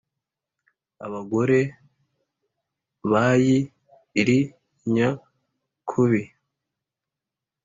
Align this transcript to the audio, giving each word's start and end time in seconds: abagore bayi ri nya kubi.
abagore 1.05 1.59
bayi 3.11 3.57
ri 4.27 4.39
nya 4.93 5.09
kubi. 5.89 6.23